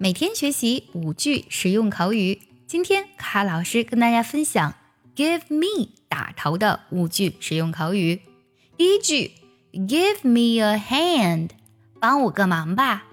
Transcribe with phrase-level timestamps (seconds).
[0.00, 2.40] 每天学习五句实用口语。
[2.68, 4.74] 今天卡老师跟大家分享
[5.16, 8.22] “give me” 打头的五句实用口语。
[8.76, 9.32] 第一句
[9.72, 11.50] ，“give me a hand”，
[11.98, 13.06] 帮我个忙吧。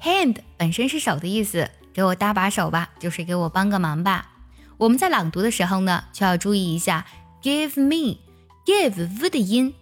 [0.00, 4.30] hand 本身是手的意思，给我搭把手吧，就是给我帮个忙吧。
[4.76, 7.04] 我们在朗读的时候呢，就要注意一下
[7.42, 9.74] “give me”，“give” v 的音，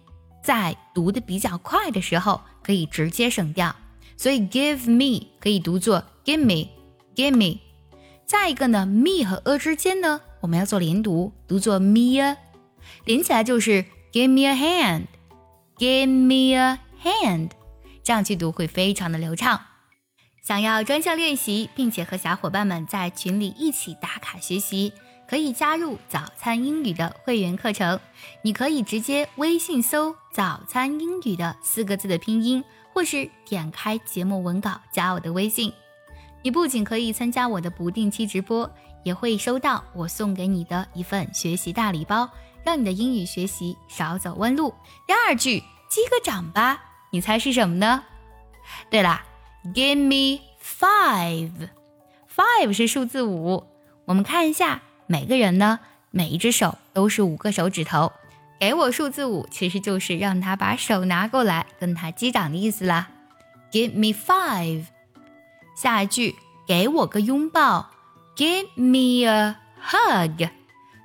[0.43, 3.75] 在读的比较快的时候可以直接省掉。
[4.17, 7.59] 所以 give me 可以读作 give me，give me。
[8.25, 12.35] 再一个呢，me 和 a 之间呢，我们要做连读，读作 me，
[13.05, 17.51] 连起来就是 give me a hand，give me a hand，
[18.03, 19.59] 这样去读会非常的流畅。
[20.41, 24.93] 想要专项练习，并且和小伙伴们在群里一起打卡学习，
[25.27, 27.99] 可以加入早餐英语的会员课程。
[28.41, 32.63] 你可以直接微信搜“早餐英语”的四个字的拼音。
[32.95, 35.73] 或是点开节目文稿加我的微信，
[36.43, 38.69] 你不仅可以参加我的不定期直播，
[39.03, 42.29] 也会收到我送给你的一份学习大礼包，
[42.63, 44.73] 让你的英语学习少走弯路。
[45.07, 48.03] 第二句，击个掌吧，你猜是什么呢？
[48.89, 49.23] 对啦
[49.73, 53.65] ，Give me five，five 是数字五。
[54.05, 55.79] 我们看一下，每个人呢，
[56.11, 58.11] 每一只手都是五个手指头。
[58.59, 63.09] 给我数字五，其实就是让他把手拿过来，跟他击掌的意思啦。
[63.71, 64.85] Give me five。
[65.75, 66.35] 下一句，
[66.65, 67.89] 给我个拥抱。
[68.35, 70.49] Give me a hug。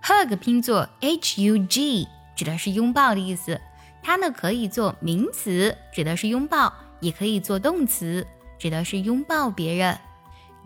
[0.02, 3.60] hug 拼作 h u g，指的是拥抱的意思。
[4.02, 8.26] 它呢可以做名词，指的是拥抱；也可以做动词，
[8.58, 9.98] 指的是拥抱别人。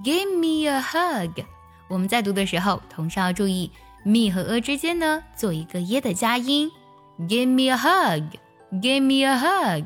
[0.05, 1.45] Give me a hug。
[1.89, 3.71] 我们在读的时候，同时要注意
[4.05, 6.71] me 和 a 之间呢做一个耶的加音。
[7.19, 8.25] Give me a hug,
[8.73, 9.85] give me a hug。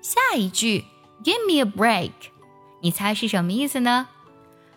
[0.00, 0.84] 下一句
[1.22, 2.10] ，Give me a break，
[2.80, 4.08] 你猜是什么意思呢？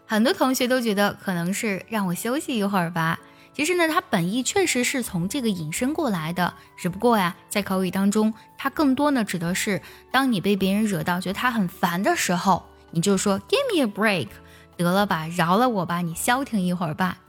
[0.05, 3.19] 很多同学都觉得可能是让我休息一会儿吧。
[3.53, 6.53] 其实呢，它本意确实是从这个引申过来的。
[6.75, 9.81] 只不过呀，在口语当中，它更多呢指的是
[10.11, 14.27] 当你被别人惹到，觉得他很烦的时候，你就说 Give me a break，
[14.75, 17.19] 得了吧，饶了我吧，你消停一会儿吧。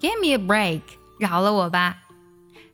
[0.00, 0.82] Give me a break，
[1.18, 1.98] 饶了我吧。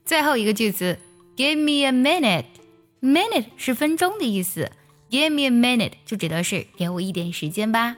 [0.05, 0.99] 最后一个句子
[1.37, 4.71] ，Give me a minute，minute 是分钟的意思
[5.11, 7.97] ，Give me a minute 就指的是给我一点时间吧。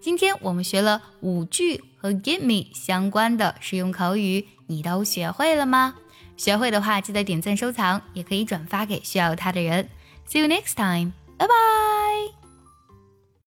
[0.00, 5.94] 今天我们学了五句和 Give me 相关的实用口语，你都学会了吗？
[6.36, 9.88] 学会的话记得点赞收藏，也可以转发给需要它的人。
[10.28, 12.35] See you next time，拜拜。